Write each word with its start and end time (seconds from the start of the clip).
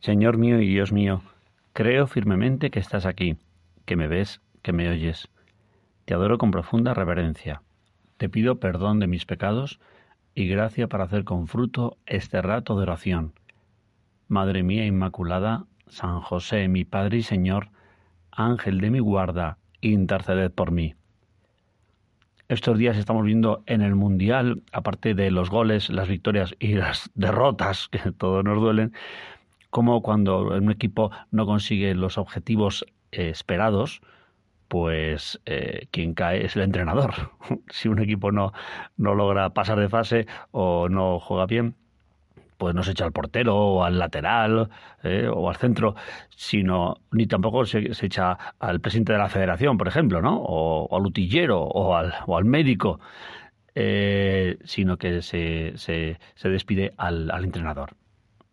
Señor 0.00 0.38
mío 0.38 0.60
y 0.60 0.68
Dios 0.68 0.92
mío, 0.92 1.22
creo 1.72 2.06
firmemente 2.06 2.70
que 2.70 2.78
estás 2.78 3.04
aquí, 3.04 3.36
que 3.84 3.96
me 3.96 4.06
ves, 4.06 4.40
que 4.62 4.72
me 4.72 4.88
oyes. 4.88 5.28
Te 6.04 6.14
adoro 6.14 6.38
con 6.38 6.52
profunda 6.52 6.94
reverencia. 6.94 7.62
Te 8.16 8.28
pido 8.28 8.60
perdón 8.60 9.00
de 9.00 9.08
mis 9.08 9.26
pecados 9.26 9.80
y 10.36 10.46
gracia 10.46 10.86
para 10.86 11.04
hacer 11.04 11.24
con 11.24 11.48
fruto 11.48 11.96
este 12.06 12.40
rato 12.42 12.76
de 12.76 12.82
oración. 12.82 13.32
Madre 14.28 14.62
mía 14.62 14.86
Inmaculada, 14.86 15.64
San 15.88 16.20
José, 16.20 16.68
mi 16.68 16.84
Padre 16.84 17.18
y 17.18 17.22
Señor, 17.22 17.70
Ángel 18.30 18.80
de 18.80 18.90
mi 18.90 19.00
guarda, 19.00 19.58
interceded 19.80 20.52
por 20.52 20.70
mí. 20.70 20.94
Estos 22.48 22.78
días 22.78 22.96
estamos 22.96 23.24
viendo 23.24 23.62
en 23.66 23.82
el 23.82 23.94
Mundial, 23.94 24.62
aparte 24.72 25.14
de 25.14 25.30
los 25.30 25.50
goles, 25.50 25.90
las 25.90 26.08
victorias 26.08 26.54
y 26.58 26.74
las 26.74 27.10
derrotas, 27.14 27.88
que 27.88 28.12
todos 28.16 28.44
nos 28.44 28.60
duelen, 28.60 28.92
como 29.70 30.02
cuando 30.02 30.48
un 30.48 30.70
equipo 30.70 31.10
no 31.30 31.46
consigue 31.46 31.94
los 31.94 32.18
objetivos 32.18 32.84
eh, 33.12 33.30
esperados, 33.30 34.00
pues 34.68 35.40
eh, 35.46 35.88
quien 35.90 36.14
cae 36.14 36.44
es 36.44 36.56
el 36.56 36.62
entrenador. 36.62 37.32
si 37.70 37.88
un 37.88 37.98
equipo 38.00 38.32
no, 38.32 38.52
no 38.96 39.14
logra 39.14 39.50
pasar 39.50 39.78
de 39.80 39.88
fase 39.88 40.26
o 40.50 40.88
no 40.88 41.20
juega 41.20 41.46
bien, 41.46 41.76
pues 42.58 42.74
no 42.74 42.82
se 42.82 42.92
echa 42.92 43.04
al 43.04 43.12
portero 43.12 43.56
o 43.56 43.84
al 43.84 43.98
lateral 43.98 44.70
eh, 45.04 45.28
o 45.32 45.48
al 45.48 45.56
centro, 45.56 45.94
sino 46.30 46.96
ni 47.12 47.26
tampoco 47.26 47.64
se, 47.66 47.90
echa 48.02 48.32
al 48.58 48.80
presidente 48.80 49.12
de 49.12 49.18
la 49.18 49.28
federación, 49.28 49.78
por 49.78 49.88
ejemplo, 49.88 50.20
¿no? 50.22 50.38
O, 50.42 50.96
al 50.96 51.06
utillero 51.06 51.62
o 51.62 51.94
al, 51.96 52.14
o 52.26 52.36
al 52.36 52.44
médico, 52.44 53.00
sino 54.64 54.96
que 54.98 55.22
se, 55.22 55.72
se, 55.76 56.18
se 56.34 56.48
despide 56.48 56.94
al, 56.96 57.30
al 57.30 57.44
entrenador 57.44 57.97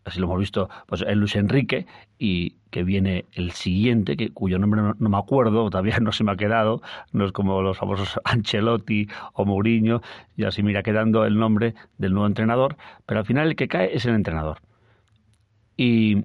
así 0.06 0.18
lo 0.20 0.26
hemos 0.26 0.38
visto 0.38 0.70
pues 0.86 1.02
en 1.02 1.18
Luis 1.18 1.36
Enrique 1.36 1.86
y 2.18 2.54
que 2.70 2.82
viene 2.82 3.26
el 3.32 3.52
siguiente 3.52 4.16
que 4.16 4.30
cuyo 4.30 4.58
nombre 4.58 4.80
no, 4.80 4.94
me 4.98 5.18
acuerdo 5.18 5.68
todavía 5.70 5.98
no 6.00 6.12
se 6.12 6.24
me 6.24 6.32
ha 6.32 6.36
quedado 6.36 6.80
no 7.12 7.26
es 7.26 7.32
como 7.32 7.60
los 7.60 7.76
famosos 7.76 8.18
Ancelotti 8.24 9.08
o 9.34 9.44
Mourinho 9.44 10.00
y 10.36 10.44
así 10.44 10.62
mira 10.62 10.82
quedando 10.82 11.26
el 11.26 11.38
nombre 11.38 11.74
del 11.98 12.12
nuevo 12.12 12.26
entrenador 12.26 12.76
pero 13.04 13.20
al 13.20 13.26
final 13.26 13.48
el 13.48 13.56
que 13.56 13.68
cae 13.68 13.94
es 13.94 14.06
el 14.06 14.14
entrenador. 14.14 14.58
Y 15.76 16.24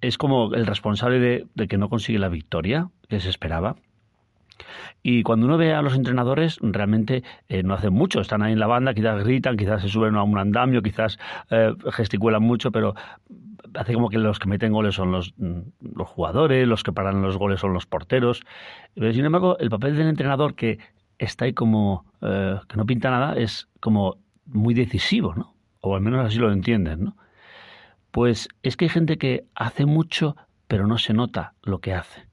es 0.00 0.18
como 0.18 0.54
el 0.54 0.66
responsable 0.66 1.46
de, 1.54 1.68
que 1.68 1.78
no 1.78 1.88
consigue 1.88 2.18
la 2.18 2.28
victoria 2.28 2.90
que 3.08 3.20
se 3.20 3.30
esperaba 3.30 3.76
y 5.02 5.22
cuando 5.22 5.46
uno 5.46 5.56
ve 5.56 5.74
a 5.74 5.82
los 5.82 5.94
entrenadores, 5.94 6.58
realmente 6.60 7.22
eh, 7.48 7.62
no 7.62 7.74
hacen 7.74 7.92
mucho. 7.92 8.20
Están 8.20 8.42
ahí 8.42 8.52
en 8.52 8.58
la 8.58 8.66
banda, 8.66 8.94
quizás 8.94 9.22
gritan, 9.24 9.56
quizás 9.56 9.82
se 9.82 9.88
suben 9.88 10.16
a 10.16 10.22
un 10.22 10.38
andamio, 10.38 10.82
quizás 10.82 11.18
eh, 11.50 11.74
gesticulan 11.92 12.42
mucho, 12.42 12.70
pero 12.72 12.94
hace 13.74 13.94
como 13.94 14.08
que 14.08 14.18
los 14.18 14.38
que 14.38 14.48
meten 14.48 14.72
goles 14.72 14.94
son 14.94 15.12
los, 15.12 15.34
mm, 15.36 15.60
los 15.94 16.08
jugadores, 16.08 16.66
los 16.66 16.82
que 16.82 16.92
paran 16.92 17.22
los 17.22 17.36
goles 17.36 17.60
son 17.60 17.72
los 17.72 17.86
porteros. 17.86 18.42
Pero, 18.94 19.12
sin 19.12 19.24
embargo, 19.24 19.58
el 19.58 19.70
papel 19.70 19.96
del 19.96 20.08
entrenador 20.08 20.54
que 20.54 20.78
está 21.18 21.44
ahí 21.44 21.52
como 21.52 22.04
eh, 22.22 22.58
que 22.68 22.76
no 22.76 22.86
pinta 22.86 23.10
nada 23.10 23.36
es 23.36 23.68
como 23.80 24.18
muy 24.46 24.74
decisivo, 24.74 25.34
¿no? 25.34 25.54
O 25.80 25.94
al 25.94 26.00
menos 26.00 26.24
así 26.24 26.38
lo 26.38 26.52
entienden, 26.52 27.04
¿no? 27.04 27.16
Pues 28.10 28.48
es 28.62 28.76
que 28.76 28.86
hay 28.86 28.88
gente 28.88 29.18
que 29.18 29.44
hace 29.54 29.86
mucho, 29.86 30.36
pero 30.66 30.86
no 30.86 30.98
se 30.98 31.12
nota 31.12 31.54
lo 31.62 31.80
que 31.80 31.94
hace. 31.94 32.26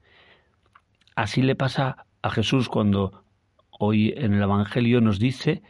Así 1.14 1.42
le 1.42 1.54
pasa 1.54 2.05
a 2.26 2.30
Jesús 2.30 2.68
cuando 2.68 3.22
hoy 3.70 4.12
en 4.16 4.34
el 4.34 4.42
Evangelio 4.42 5.00
nos 5.00 5.18
dice, 5.18 5.62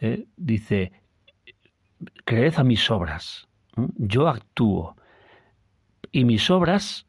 eh, 0.00 0.26
dice, 0.36 0.92
creed 2.24 2.54
a 2.56 2.64
mis 2.64 2.90
obras, 2.90 3.48
yo 3.96 4.28
actúo 4.28 4.96
y 6.12 6.24
mis 6.24 6.48
obras 6.50 7.06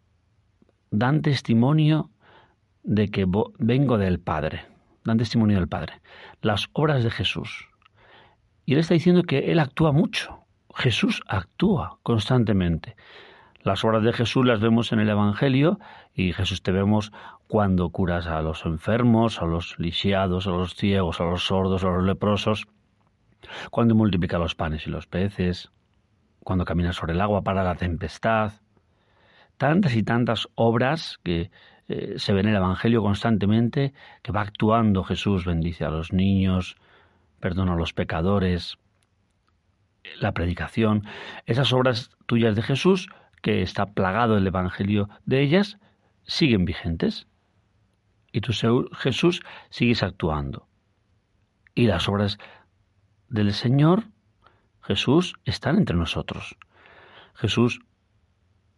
dan 0.89 1.21
testimonio 1.21 2.09
de 2.83 3.09
que 3.09 3.25
vengo 3.59 3.97
del 3.97 4.19
Padre, 4.19 4.65
dan 5.03 5.17
testimonio 5.17 5.57
del 5.57 5.67
Padre, 5.67 6.01
las 6.41 6.67
obras 6.73 7.03
de 7.03 7.11
Jesús. 7.11 7.69
Y 8.65 8.73
él 8.73 8.79
está 8.79 8.95
diciendo 8.95 9.23
que 9.23 9.51
él 9.51 9.59
actúa 9.59 9.91
mucho, 9.91 10.39
Jesús 10.75 11.21
actúa 11.27 11.99
constantemente. 12.03 12.95
Las 13.67 13.83
obras 13.83 14.01
de 14.01 14.13
Jesús 14.13 14.45
las 14.45 14.61
vemos 14.61 14.93
en 14.93 15.01
el 15.01 15.09
Evangelio 15.09 15.77
y 16.13 16.31
Jesús 16.31 16.63
te 16.63 16.71
vemos 16.71 17.11
cuando 17.47 17.89
curas 17.89 18.25
a 18.25 18.41
los 18.41 18.65
enfermos, 18.65 19.41
a 19.41 19.45
los 19.45 19.77
lisiados, 19.77 20.47
a 20.47 20.51
los 20.51 20.73
ciegos, 20.73 21.19
a 21.19 21.25
los 21.25 21.47
sordos, 21.47 21.83
a 21.83 21.89
los 21.89 22.05
leprosos, 22.05 22.65
cuando 23.69 23.93
multiplica 23.93 24.37
los 24.37 24.55
panes 24.55 24.87
y 24.87 24.89
los 24.89 25.05
peces, 25.05 25.69
cuando 26.45 26.63
camina 26.63 26.93
sobre 26.93 27.11
el 27.11 27.19
agua 27.19 27.41
para 27.41 27.61
la 27.61 27.75
tempestad. 27.75 28.53
Tantas 29.57 29.97
y 29.97 30.03
tantas 30.03 30.47
obras 30.55 31.19
que 31.21 31.51
eh, 31.89 32.13
se 32.15 32.31
ven 32.31 32.45
en 32.45 32.51
el 32.51 32.61
Evangelio 32.61 33.01
constantemente, 33.01 33.91
que 34.21 34.31
va 34.31 34.43
actuando 34.43 35.03
Jesús, 35.03 35.43
bendice 35.43 35.83
a 35.83 35.89
los 35.89 36.13
niños, 36.13 36.77
perdona 37.41 37.73
a 37.73 37.75
los 37.75 37.91
pecadores, 37.91 38.77
la 40.21 40.31
predicación, 40.31 41.03
esas 41.45 41.73
obras 41.73 42.11
tuyas 42.27 42.55
de 42.55 42.61
Jesús 42.61 43.09
que 43.41 43.61
está 43.61 43.85
plagado 43.85 44.37
el 44.37 44.47
Evangelio 44.47 45.09
de 45.25 45.41
ellas, 45.41 45.77
siguen 46.23 46.65
vigentes. 46.65 47.27
Y 48.31 48.41
tú, 48.41 48.51
Jesús, 48.93 49.41
sigues 49.69 50.03
actuando. 50.03 50.67
Y 51.73 51.87
las 51.87 52.07
obras 52.09 52.37
del 53.29 53.53
Señor, 53.53 54.05
Jesús, 54.81 55.35
están 55.45 55.77
entre 55.77 55.95
nosotros. 55.95 56.57
Jesús, 57.35 57.81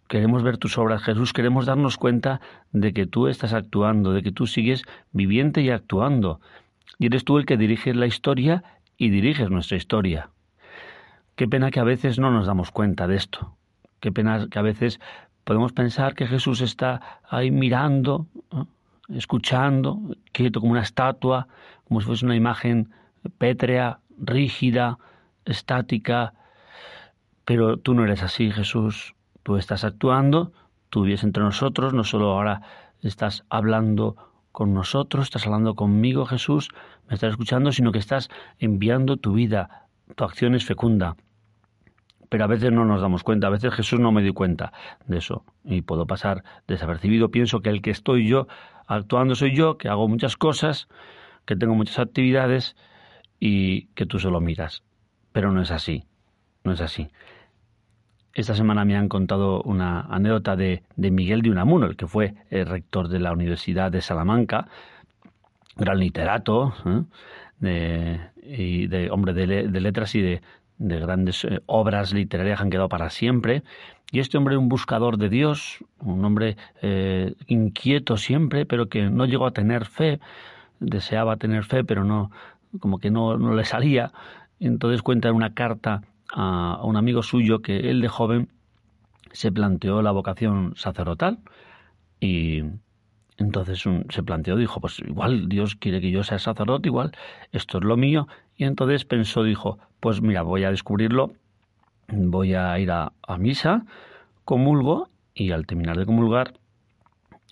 queremos 0.07 0.43
ver 0.43 0.57
tus 0.57 0.77
obras. 0.77 1.03
Jesús, 1.03 1.33
queremos 1.33 1.65
darnos 1.65 1.97
cuenta 1.97 2.41
de 2.71 2.93
que 2.93 3.05
tú 3.05 3.27
estás 3.27 3.53
actuando, 3.53 4.11
de 4.11 4.23
que 4.23 4.31
tú 4.31 4.47
sigues 4.47 4.83
viviente 5.11 5.61
y 5.61 5.69
actuando. 5.69 6.41
Y 6.97 7.05
eres 7.05 7.23
tú 7.23 7.37
el 7.37 7.45
que 7.45 7.57
diriges 7.57 7.95
la 7.95 8.07
historia 8.07 8.63
y 8.97 9.09
diriges 9.09 9.49
nuestra 9.49 9.77
historia. 9.77 10.31
Qué 11.35 11.47
pena 11.47 11.71
que 11.71 11.79
a 11.79 11.85
veces 11.85 12.19
no 12.19 12.31
nos 12.31 12.47
damos 12.47 12.71
cuenta 12.71 13.07
de 13.07 13.15
esto. 13.15 13.55
Qué 13.99 14.11
pena 14.11 14.47
que 14.49 14.59
a 14.59 14.61
veces 14.61 14.99
podemos 15.43 15.73
pensar 15.73 16.15
que 16.15 16.27
Jesús 16.27 16.61
está 16.61 17.21
ahí 17.27 17.51
mirando, 17.51 18.27
escuchando, 19.09 19.99
quieto 20.31 20.59
como 20.59 20.73
una 20.73 20.81
estatua, 20.81 21.47
como 21.87 21.99
si 21.99 22.07
fuese 22.07 22.25
una 22.25 22.35
imagen 22.35 22.91
pétrea, 23.37 23.99
rígida, 24.17 24.97
estática. 25.45 26.33
Pero 27.45 27.77
tú 27.77 27.93
no 27.93 28.03
eres 28.03 28.23
así, 28.23 28.51
Jesús. 28.51 29.15
Tú 29.43 29.57
estás 29.57 29.83
actuando, 29.83 30.53
tú 30.89 31.03
vives 31.03 31.23
entre 31.23 31.43
nosotros, 31.43 31.93
no 31.93 32.03
solo 32.03 32.31
ahora 32.31 32.61
estás 33.01 33.43
hablando 33.49 34.15
con 34.51 34.73
nosotros, 34.73 35.23
estás 35.23 35.45
hablando 35.45 35.75
conmigo, 35.75 36.25
Jesús, 36.25 36.69
me 37.07 37.15
estás 37.15 37.31
escuchando, 37.31 37.71
sino 37.71 37.91
que 37.91 37.99
estás 37.99 38.29
enviando 38.59 39.17
tu 39.17 39.33
vida, 39.33 39.87
tu 40.15 40.23
acción 40.23 40.53
es 40.53 40.65
fecunda 40.65 41.15
pero 42.29 42.43
a 42.43 42.47
veces 42.47 42.71
no 42.71 42.85
nos 42.85 43.01
damos 43.01 43.23
cuenta, 43.23 43.47
a 43.47 43.49
veces 43.49 43.73
Jesús 43.73 43.99
no 43.99 44.11
me 44.11 44.21
di 44.21 44.31
cuenta 44.31 44.71
de 45.07 45.17
eso 45.17 45.43
y 45.65 45.81
puedo 45.81 46.05
pasar 46.05 46.43
desapercibido. 46.67 47.31
Pienso 47.31 47.61
que 47.61 47.69
el 47.69 47.81
que 47.81 47.89
estoy 47.89 48.27
yo 48.27 48.47
actuando 48.87 49.35
soy 49.35 49.55
yo, 49.55 49.77
que 49.77 49.89
hago 49.89 50.07
muchas 50.07 50.37
cosas, 50.37 50.87
que 51.45 51.55
tengo 51.55 51.73
muchas 51.73 51.97
actividades 51.99 52.75
y 53.39 53.87
que 53.95 54.05
tú 54.05 54.19
solo 54.19 54.39
miras. 54.39 54.83
Pero 55.31 55.51
no 55.51 55.61
es 55.61 55.71
así, 55.71 56.05
no 56.63 56.71
es 56.71 56.81
así. 56.81 57.09
Esta 58.33 58.53
semana 58.53 58.85
me 58.85 58.95
han 58.95 59.09
contado 59.09 59.63
una 59.63 60.01
anécdota 60.01 60.55
de, 60.55 60.83
Miguel 60.97 61.41
de 61.41 61.49
Unamuno, 61.49 61.87
el 61.87 61.97
que 61.97 62.07
fue 62.07 62.35
el 62.51 62.67
rector 62.67 63.09
de 63.09 63.19
la 63.19 63.33
Universidad 63.33 63.91
de 63.91 64.01
Salamanca, 64.01 64.67
gran 65.75 65.97
literato, 65.99 66.73
¿eh? 66.85 67.03
de, 67.59 68.19
y 68.43 68.87
de 68.87 69.09
hombre 69.09 69.33
de, 69.33 69.67
de 69.67 69.81
letras 69.81 70.13
y 70.15 70.21
de, 70.21 70.41
de 70.79 70.99
grandes 70.99 71.45
eh, 71.45 71.61
obras 71.67 72.13
literarias 72.13 72.57
que 72.57 72.63
han 72.63 72.69
quedado 72.71 72.89
para 72.89 73.09
siempre. 73.11 73.63
Y 74.11 74.19
este 74.19 74.37
hombre, 74.37 74.57
un 74.57 74.69
buscador 74.69 75.17
de 75.17 75.29
Dios, 75.29 75.83
un 75.99 76.25
hombre 76.25 76.57
eh, 76.81 77.35
inquieto 77.45 78.17
siempre, 78.17 78.65
pero 78.65 78.89
que 78.89 79.09
no 79.09 79.25
llegó 79.25 79.45
a 79.45 79.51
tener 79.51 79.85
fe, 79.85 80.19
deseaba 80.79 81.37
tener 81.37 81.63
fe, 81.65 81.83
pero 81.83 82.03
no, 82.03 82.31
como 82.79 82.99
que 82.99 83.11
no, 83.11 83.37
no 83.37 83.53
le 83.53 83.65
salía. 83.65 84.11
Entonces 84.59 85.03
cuenta 85.03 85.29
en 85.29 85.35
una 85.35 85.53
carta 85.53 86.01
a, 86.33 86.81
un 86.83 86.97
amigo 86.97 87.21
suyo 87.21 87.61
que 87.61 87.91
él 87.91 88.01
de 88.01 88.07
joven 88.07 88.49
se 89.31 89.51
planteó 89.51 90.01
la 90.01 90.11
vocación 90.11 90.73
sacerdotal 90.75 91.39
y 92.19 92.63
entonces 93.39 93.83
se 94.09 94.23
planteó, 94.23 94.57
dijo, 94.57 94.81
pues 94.81 94.99
igual 94.99 95.47
Dios 95.47 95.75
quiere 95.75 96.01
que 96.01 96.11
yo 96.11 96.23
sea 96.23 96.39
sacerdote, 96.39 96.89
igual 96.89 97.11
esto 97.51 97.77
es 97.77 97.83
lo 97.85 97.95
mío. 97.95 98.27
Y 98.57 98.65
entonces 98.65 99.05
pensó, 99.05 99.43
dijo, 99.43 99.79
pues 100.01 100.21
mira, 100.21 100.41
voy 100.41 100.65
a 100.65 100.71
descubrirlo, 100.71 101.31
voy 102.09 102.53
a 102.53 102.77
ir 102.79 102.91
a, 102.91 103.13
misa, 103.37 103.85
comulgo 104.43 105.09
y 105.33 105.51
al 105.51 105.65
terminar 105.67 105.97
de 105.97 106.05
comulgar 106.05 106.53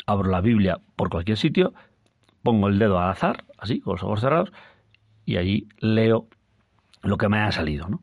abro 0.06 0.30
la 0.30 0.42
Biblia 0.42 0.80
por 0.96 1.10
cualquier 1.10 1.38
sitio, 1.38 1.74
pongo 2.44 2.68
el 2.68 2.80
dedo 2.80 3.00
al 3.00 3.10
azar, 3.10 3.46
así, 3.58 3.80
con 3.80 3.94
los 3.94 4.04
ojos 4.04 4.22
cerrados, 4.22 4.52
y 5.26 5.38
allí 5.38 5.68
leo 5.80 6.28
lo 7.02 7.18
que 7.18 7.30
me 7.30 7.40
haya 7.40 7.52
salido. 7.52 7.88
¿no? 7.88 8.02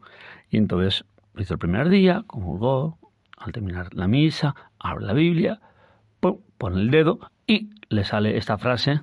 Y 0.51 0.57
entonces 0.57 1.05
hizo 1.37 1.55
el 1.55 1.59
primer 1.59 1.89
día, 1.91 2.25
comulgó, 2.27 2.99
al 3.37 3.53
terminar 3.53 3.93
la 3.95 4.09
misa, 4.09 4.55
abre 4.79 5.05
la 5.05 5.13
Biblia, 5.13 5.61
pone 6.59 6.81
el 6.81 6.91
dedo 6.91 7.21
y 7.47 7.71
le 7.89 8.05
sale 8.05 8.37
esta 8.37 8.59
frase, 8.59 9.01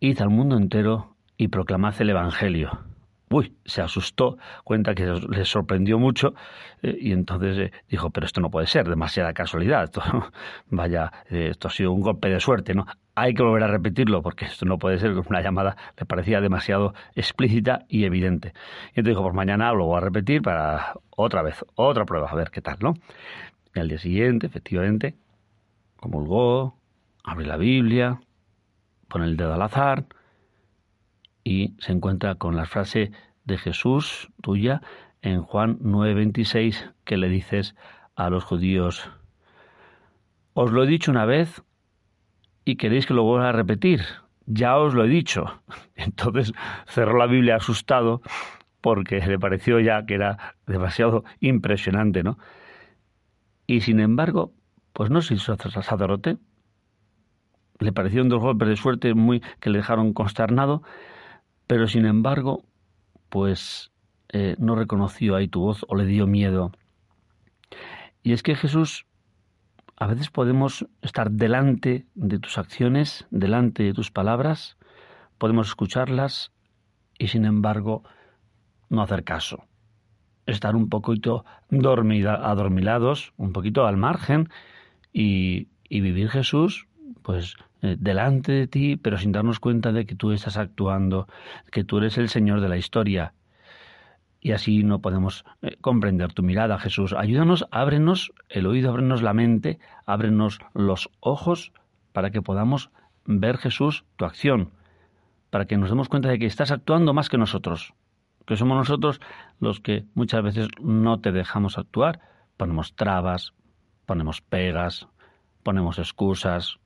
id 0.00 0.20
al 0.20 0.30
mundo 0.30 0.56
entero 0.56 1.16
y 1.36 1.48
proclamad 1.48 1.94
el 2.00 2.10
Evangelio. 2.10 2.86
Uy, 3.28 3.56
se 3.64 3.82
asustó, 3.82 4.38
cuenta 4.62 4.94
que 4.94 5.04
le 5.04 5.44
sorprendió 5.44 5.98
mucho 5.98 6.34
eh, 6.80 6.96
y 7.00 7.10
entonces 7.10 7.58
eh, 7.58 7.72
dijo, 7.88 8.10
pero 8.10 8.24
esto 8.24 8.40
no 8.40 8.52
puede 8.52 8.68
ser, 8.68 8.88
demasiada 8.88 9.32
casualidad, 9.32 9.90
vaya, 10.70 11.10
eh, 11.28 11.48
esto 11.50 11.66
ha 11.66 11.70
sido 11.72 11.90
un 11.90 12.02
golpe 12.02 12.28
de 12.28 12.38
suerte, 12.38 12.74
¿no? 12.74 12.86
Hay 13.16 13.34
que 13.34 13.42
volver 13.42 13.64
a 13.64 13.66
repetirlo 13.66 14.22
porque 14.22 14.44
esto 14.44 14.64
no 14.64 14.78
puede 14.78 15.00
ser, 15.00 15.10
una 15.18 15.40
llamada 15.42 15.76
le 15.98 16.06
parecía 16.06 16.40
demasiado 16.40 16.94
explícita 17.16 17.84
y 17.88 18.04
evidente. 18.04 18.52
Y 18.94 19.00
entonces 19.00 19.16
dijo, 19.16 19.22
pues 19.22 19.34
mañana 19.34 19.72
lo 19.72 19.86
voy 19.86 19.96
a 19.96 20.00
repetir 20.00 20.42
para 20.42 20.94
otra 21.10 21.42
vez, 21.42 21.64
otra 21.74 22.04
prueba, 22.04 22.30
a 22.30 22.34
ver 22.36 22.50
qué 22.50 22.60
tal, 22.60 22.76
¿no? 22.80 22.94
Y 23.74 23.80
al 23.80 23.88
día 23.88 23.98
siguiente, 23.98 24.46
efectivamente, 24.46 25.16
comulgó, 25.96 26.76
abre 27.26 27.44
la 27.44 27.56
Biblia, 27.56 28.20
pone 29.08 29.26
el 29.26 29.36
dedo 29.36 29.52
al 29.52 29.62
azar 29.62 30.06
y 31.44 31.74
se 31.78 31.92
encuentra 31.92 32.36
con 32.36 32.56
la 32.56 32.64
frase 32.64 33.10
de 33.44 33.58
Jesús 33.58 34.30
tuya 34.40 34.80
en 35.22 35.42
Juan 35.42 35.78
9:26 35.80 36.94
que 37.04 37.16
le 37.16 37.28
dices 37.28 37.74
a 38.14 38.30
los 38.30 38.44
judíos, 38.44 39.10
os 40.54 40.70
lo 40.70 40.84
he 40.84 40.86
dicho 40.86 41.10
una 41.10 41.26
vez 41.26 41.62
y 42.64 42.76
queréis 42.76 43.06
que 43.06 43.14
lo 43.14 43.24
vuelva 43.24 43.50
a 43.50 43.52
repetir, 43.52 44.02
ya 44.46 44.78
os 44.78 44.94
lo 44.94 45.04
he 45.04 45.08
dicho. 45.08 45.60
Entonces 45.96 46.52
cerró 46.86 47.18
la 47.18 47.26
Biblia 47.26 47.56
asustado 47.56 48.22
porque 48.80 49.20
le 49.20 49.38
pareció 49.38 49.80
ya 49.80 50.06
que 50.06 50.14
era 50.14 50.54
demasiado 50.66 51.24
impresionante, 51.40 52.22
¿no? 52.22 52.38
Y 53.66 53.80
sin 53.80 53.98
embargo, 53.98 54.52
pues 54.92 55.10
no 55.10 55.22
se 55.22 55.34
hizo 55.34 55.56
sacerdote, 55.56 56.38
le 57.78 57.92
parecieron 57.92 58.28
dos 58.28 58.40
golpes 58.40 58.68
de 58.68 58.76
suerte 58.76 59.14
muy 59.14 59.42
que 59.60 59.70
le 59.70 59.78
dejaron 59.78 60.12
consternado, 60.12 60.82
pero 61.66 61.88
sin 61.88 62.06
embargo, 62.06 62.62
pues 63.28 63.90
eh, 64.28 64.56
no 64.58 64.74
reconoció 64.74 65.36
ahí 65.36 65.48
tu 65.48 65.60
voz 65.60 65.84
o 65.88 65.96
le 65.96 66.06
dio 66.06 66.26
miedo. 66.26 66.72
Y 68.22 68.32
es 68.32 68.42
que 68.42 68.56
Jesús, 68.56 69.06
a 69.96 70.06
veces 70.06 70.30
podemos 70.30 70.86
estar 71.02 71.30
delante 71.30 72.06
de 72.14 72.38
tus 72.38 72.58
acciones, 72.58 73.26
delante 73.30 73.82
de 73.82 73.92
tus 73.92 74.10
palabras, 74.10 74.76
podemos 75.38 75.68
escucharlas 75.68 76.52
y 77.18 77.28
sin 77.28 77.44
embargo 77.44 78.02
no 78.88 79.02
hacer 79.02 79.24
caso. 79.24 79.64
Estar 80.46 80.76
un 80.76 80.88
poquito 80.88 81.44
dormida, 81.70 82.34
adormilados, 82.34 83.32
un 83.36 83.52
poquito 83.52 83.86
al 83.86 83.96
margen 83.96 84.48
y, 85.12 85.68
vivir 85.88 86.28
Jesús 86.28 86.86
pues 87.22 87.56
delante 87.80 88.52
de 88.52 88.66
ti, 88.66 88.96
pero 88.96 89.18
sin 89.18 89.32
darnos 89.32 89.60
cuenta 89.60 89.92
de 89.92 90.06
que 90.06 90.14
tú 90.14 90.32
estás 90.32 90.56
actuando, 90.56 91.28
que 91.70 91.84
tú 91.84 91.98
eres 91.98 92.18
el 92.18 92.28
Señor 92.28 92.60
de 92.60 92.68
la 92.68 92.76
historia. 92.76 93.34
Y 94.40 94.52
así 94.52 94.84
no 94.84 95.00
podemos 95.00 95.44
eh, 95.62 95.76
comprender 95.80 96.32
tu 96.32 96.42
mirada, 96.42 96.78
Jesús. 96.78 97.12
Ayúdanos, 97.12 97.66
ábrenos 97.70 98.32
el 98.48 98.66
oído, 98.66 98.90
ábrenos 98.90 99.22
la 99.22 99.34
mente, 99.34 99.78
ábrenos 100.04 100.60
los 100.74 101.10
ojos 101.20 101.72
para 102.12 102.30
que 102.30 102.42
podamos 102.42 102.90
ver, 103.24 103.58
Jesús, 103.58 104.04
tu 104.16 104.24
acción, 104.24 104.70
para 105.50 105.66
que 105.66 105.76
nos 105.76 105.90
demos 105.90 106.08
cuenta 106.08 106.28
de 106.28 106.38
que 106.38 106.46
estás 106.46 106.70
actuando 106.70 107.12
más 107.12 107.28
que 107.28 107.38
nosotros, 107.38 107.94
que 108.46 108.56
somos 108.56 108.76
nosotros 108.76 109.20
los 109.58 109.80
que 109.80 110.04
muchas 110.14 110.42
veces 110.42 110.68
no 110.80 111.20
te 111.20 111.32
dejamos 111.32 111.76
actuar, 111.76 112.20
ponemos 112.56 112.94
trabas, 112.94 113.52
ponemos 114.06 114.40
pegas, 114.40 115.08
ponemos 115.62 115.98
excusas, 115.98 116.78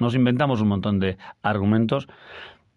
nos 0.00 0.14
inventamos 0.14 0.60
un 0.60 0.68
montón 0.68 0.98
de 0.98 1.18
argumentos, 1.42 2.08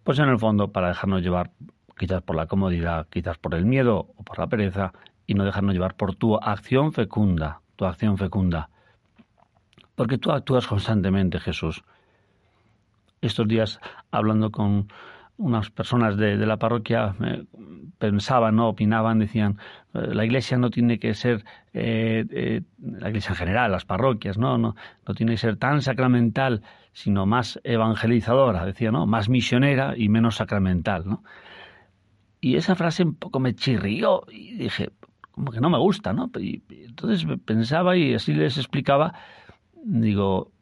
pues 0.04 0.20
en 0.20 0.30
el 0.30 0.38
fondo 0.38 0.72
para 0.72 0.90
dejarnos 0.90 1.22
llevar 1.22 1.52
quizás 1.98 2.22
por 2.22 2.36
la 2.36 2.48
comodidad, 2.48 3.08
quizás 3.10 3.38
por 3.38 3.56
el 3.56 3.66
miedo 3.66 4.12
o 4.16 4.24
por 4.24 4.40
la 4.40 4.48
pereza 4.48 4.94
y 5.26 5.34
no 5.34 5.46
dejarnos 5.46 5.74
llevar 5.74 5.96
por 5.96 6.16
tu 6.16 6.36
acción 6.36 6.92
fecunda, 6.92 7.62
tu 7.76 7.86
acción 7.86 8.18
fecunda. 8.18 8.70
Porque 9.96 10.18
tú 10.18 10.32
actúas 10.32 10.68
constantemente, 10.68 11.40
Jesús. 11.40 11.84
Estos 13.22 13.48
días, 13.48 13.80
hablando 14.12 14.52
con 14.52 14.88
unas 15.44 15.70
personas 15.70 16.16
de, 16.16 16.38
la 16.38 16.58
parroquia 16.58 17.16
eh, 17.22 17.44
pensaban, 18.00 18.56
no 18.56 18.70
opinaban, 18.70 19.20
decían, 19.20 19.60
eh, 19.94 20.14
la 20.14 20.24
iglesia 20.24 20.58
no 20.58 20.70
tiene 20.70 21.00
que 21.00 21.14
ser, 21.14 21.44
eh, 21.74 22.62
la 22.80 23.10
iglesia 23.10 23.32
en 23.32 23.36
general, 23.36 23.72
las 23.72 23.84
parroquias, 23.84 24.38
no, 24.38 24.58
no, 24.58 24.76
no 25.06 25.14
tiene 25.14 25.34
que 25.34 25.38
ser 25.38 25.58
tan 25.58 25.82
sacramental, 25.82 26.62
sino 26.94 27.26
más 27.26 27.60
evangelizadora, 27.66 28.66
decía, 28.66 28.92
¿no? 28.92 29.06
Más 29.06 29.28
misionera 29.28 29.96
y 29.98 30.08
menos 30.08 30.36
sacramental, 30.38 31.04
¿no? 31.06 31.24
Y 32.40 32.56
esa 32.56 32.76
frase 32.76 33.04
un 33.04 33.16
poco 33.16 33.40
me 33.40 33.54
chirrió 33.54 34.24
y 34.32 34.56
dije, 34.56 34.92
como 35.32 35.52
que 35.52 35.60
no 35.60 35.70
me 35.70 35.78
gusta, 35.78 36.14
¿no? 36.14 36.32
Y, 36.40 36.64
entonces 36.70 37.28
pensaba 37.44 37.98
y 37.98 38.14
así 38.14 38.34
les 38.34 38.58
explicaba, 38.58 39.14
digo, 39.84 40.53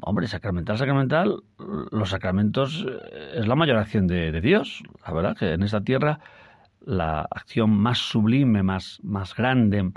hombre, 0.00 0.26
sacramental, 0.28 0.78
sacramental, 0.78 1.42
los 1.90 2.10
sacramentos 2.10 2.86
eh, 2.88 3.32
es 3.36 3.46
la 3.46 3.54
mayor 3.54 3.76
acción 3.76 4.06
de, 4.06 4.40
Dios. 4.40 4.82
La 5.06 5.12
verdad 5.12 5.36
que 5.36 5.52
en 5.52 5.62
esta 5.62 5.82
tierra 5.82 6.20
la 6.84 7.20
acción 7.30 7.70
más 7.70 7.98
sublime, 7.98 8.62
más, 8.62 8.98
más 9.02 9.34
grande, 9.34 9.92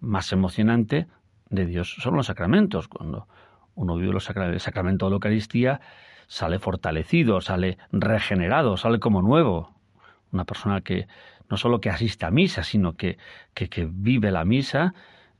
más 0.00 0.32
emocionante 0.32 1.06
de 1.50 1.66
Dios 1.66 1.96
son 1.98 2.16
los 2.16 2.26
sacramentos. 2.26 2.88
Cuando 2.88 3.28
uno 3.74 3.96
vive 3.96 4.12
el 4.12 4.60
sacramento 4.60 5.06
de 5.06 5.10
la 5.10 5.14
Eucaristía, 5.14 5.80
sale 6.26 6.58
fortalecido, 6.58 7.40
sale 7.40 7.78
regenerado, 7.92 8.76
sale 8.76 8.98
como 8.98 9.22
nuevo. 9.22 9.74
Una 10.32 10.44
persona 10.44 10.80
que 10.80 11.06
no 11.48 11.56
solo 11.56 11.80
que 11.80 11.90
asiste 11.90 12.26
a 12.26 12.30
misa, 12.30 12.64
sino 12.64 12.96
que, 12.96 13.18
que, 13.54 13.68
que 13.68 13.88
vive 13.90 14.32
la 14.32 14.44
misa, 14.44 14.94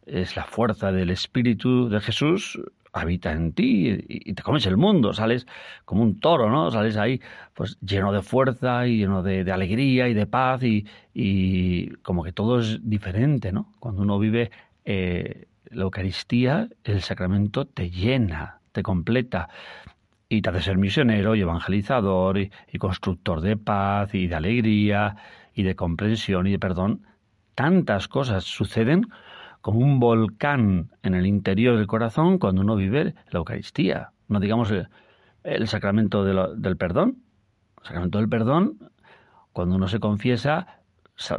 es 0.07 0.37
la 0.37 0.45
fuerza 0.45 0.93
del 0.93 1.11
Espíritu 1.11 1.89
de 1.89 2.01
Jesús 2.01 2.61
habita 2.99 3.33
en 3.33 3.53
ti 3.53 4.05
y, 4.09 4.33
te 4.33 4.43
comes 4.43 4.67
el 4.67 4.77
mundo, 4.77 5.13
sales 5.13 5.47
como 5.85 6.03
un 6.03 6.21
toro, 6.21 6.51
¿no? 6.51 6.71
Sales 6.71 6.97
ahí 6.97 7.21
pues 7.55 7.79
lleno 7.81 8.13
de 8.13 8.23
fuerza 8.23 8.87
y 8.87 8.99
lleno 8.99 9.23
de, 9.23 9.51
alegría 9.51 10.09
y 10.09 10.15
de 10.15 10.27
paz 10.27 10.63
y, 10.63 10.87
y, 11.15 11.91
como 12.03 12.23
que 12.23 12.33
todo 12.33 12.61
es 12.61 12.81
diferente, 12.83 13.53
¿no? 13.53 13.73
Cuando 13.79 14.03
uno 14.03 14.19
vive 14.19 14.51
eh, 14.85 15.47
la 15.71 15.83
Eucaristía, 15.83 16.69
el 16.85 17.03
sacramento 17.03 17.67
te 17.67 17.91
llena, 17.91 18.61
te 18.73 18.83
completa 18.83 19.49
y 20.29 20.43
te 20.43 20.51
hace 20.51 20.63
ser 20.63 20.79
misionero 20.79 21.35
y 21.35 21.41
evangelizador 21.41 22.39
y, 22.39 22.51
constructor 22.79 23.41
de 23.41 23.57
paz 23.57 24.15
y 24.15 24.27
de 24.27 24.35
alegría 24.35 25.17
y 25.55 25.63
de 25.63 25.75
comprensión 25.75 26.47
y 26.47 26.53
de 26.53 26.59
perdón. 26.59 27.03
Tantas 27.55 28.09
cosas 28.09 28.45
suceden 28.45 29.09
como 29.67 29.81
un 29.81 29.99
volcán 29.99 30.93
en 31.03 31.17
el 31.17 31.27
interior 31.27 31.77
del 31.77 31.89
corazón 31.89 32.39
cuando 32.39 32.61
uno 32.61 32.77
vive 32.77 33.17
la 33.31 33.39
Eucaristía. 33.39 34.13
No 34.29 34.39
digamos 34.39 34.71
el, 34.71 35.67
sacramento 35.67 36.25
del 36.25 36.77
perdón. 36.77 37.25
El 37.81 37.85
sacramento 37.85 38.19
del 38.19 38.29
perdón, 38.29 38.79
cuando 39.53 39.75
uno 39.75 39.89
se 39.89 39.99
confiesa, 39.99 40.83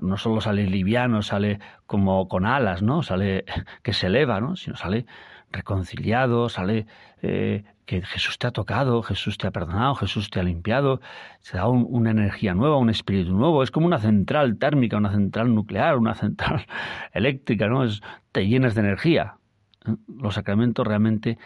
no 0.02 0.18
solo 0.18 0.42
sale 0.42 0.68
liviano, 0.68 1.22
sale 1.22 1.62
como 1.86 2.28
con 2.28 2.46
alas, 2.46 2.82
¿no? 2.82 3.02
Sale 3.02 3.46
que 3.82 3.94
se 3.94 4.08
eleva, 4.08 4.42
¿no? 4.42 4.58
Sino 4.58 4.76
sale 4.76 5.06
reconciliado, 5.52 6.50
sale 6.50 6.88
eh, 7.22 7.64
que 7.86 8.02
Jesús 8.02 8.38
te 8.38 8.48
ha 8.48 8.52
tocado, 8.52 9.02
Jesús 9.02 9.38
te 9.38 9.48
ha 9.48 9.52
perdonado, 9.52 9.96
Jesús 9.96 10.30
te 10.30 10.40
ha 10.40 10.44
limpiado, 10.44 11.00
se 11.40 11.58
da 11.58 11.68
una 11.68 12.12
energía 12.12 12.54
nueva, 12.54 12.78
un 12.78 12.90
espíritu 12.90 13.34
nuevo, 13.34 13.64
es 13.64 13.72
como 13.72 13.86
una 13.86 14.00
central 14.00 14.58
térmica, 14.58 14.98
una 14.98 15.12
central 15.12 15.56
nuclear, 15.56 15.98
una 15.98 16.14
central 16.14 16.66
eléctrica, 17.14 17.68
¿no? 17.68 17.84
Es, 17.84 18.02
te 18.32 18.48
llenas 18.48 18.76
de 18.76 18.82
energía. 18.82 19.38
Los 20.08 20.36
sacramentos 20.36 20.86
realmente 20.86 21.38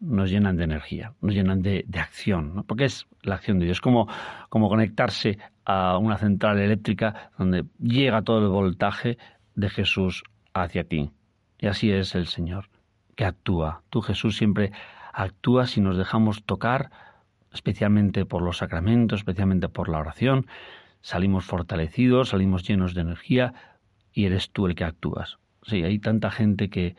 nos 0.00 0.30
llenan 0.30 0.56
de 0.56 0.64
energía, 0.64 1.12
nos 1.20 1.34
llenan 1.34 1.62
de, 1.62 1.86
acción, 1.94 2.64
porque 2.66 2.86
es 2.86 3.06
la 3.22 3.36
acción 3.36 3.58
de 3.58 3.66
Dios, 3.66 3.80
como, 3.80 4.08
como 4.48 4.68
conectarse 4.68 5.38
a 5.64 5.96
una 5.98 6.18
central 6.18 6.58
eléctrica 6.58 7.30
donde 7.38 7.64
llega 7.78 8.22
todo 8.22 8.38
el 8.38 8.48
voltaje 8.48 9.16
de 9.54 9.70
Jesús 9.70 10.24
hacia 10.54 10.84
ti. 10.84 11.10
Y 11.58 11.68
así 11.68 11.92
es 11.92 12.14
el 12.14 12.26
Señor. 12.26 12.68
Que 13.16 13.24
actúa. 13.24 13.82
Tú 13.90 14.00
Jesús 14.00 14.36
siempre 14.36 14.72
actúas 15.12 15.70
si 15.70 15.80
nos 15.80 15.96
dejamos 15.96 16.44
tocar, 16.44 16.90
especialmente 17.52 18.24
por 18.24 18.42
los 18.42 18.58
sacramentos, 18.58 19.20
especialmente 19.20 19.68
por 19.68 19.88
la 19.88 19.98
oración. 19.98 20.46
Salimos 21.00 21.44
fortalecidos, 21.44 22.30
salimos 22.30 22.66
llenos 22.66 22.94
de 22.94 23.02
energía 23.02 23.54
y 24.12 24.26
eres 24.26 24.50
tú 24.50 24.66
el 24.66 24.74
que 24.74 24.84
actúas. 24.84 25.38
Sí, 25.62 25.82
hay 25.82 25.98
tanta 25.98 26.30
gente 26.30 26.70
que 26.70 26.96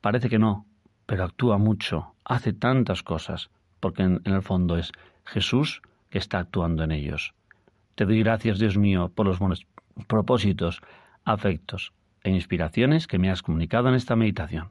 parece 0.00 0.28
que 0.28 0.38
no, 0.38 0.66
pero 1.06 1.24
actúa 1.24 1.58
mucho, 1.58 2.14
hace 2.24 2.52
tantas 2.52 3.02
cosas, 3.02 3.50
porque 3.80 4.02
en, 4.02 4.20
el 4.24 4.42
fondo 4.42 4.76
es 4.76 4.92
Jesús 5.24 5.82
que 6.10 6.18
está 6.18 6.38
actuando 6.38 6.84
en 6.84 6.92
ellos. 6.92 7.34
Te 7.94 8.04
doy 8.04 8.20
gracias, 8.22 8.58
Dios 8.58 8.76
mío, 8.76 9.10
por 9.14 9.26
los 9.26 9.38
buenos 9.38 9.66
propósitos, 10.06 10.80
afectos 11.24 11.92
e 12.22 12.30
inspiraciones 12.30 13.06
que 13.06 13.18
me 13.18 13.30
has 13.30 13.42
comunicado 13.42 13.88
en 13.88 13.94
esta 13.94 14.16
meditación. 14.16 14.70